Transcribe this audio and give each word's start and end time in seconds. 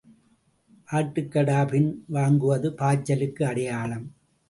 ஆட்டுக்கடா 0.89 1.59
பின் 1.67 1.91
வாங்குவது 2.13 2.69
பாய்ச்சலுக்கு 2.81 3.43
அடையாளம். 3.43 4.07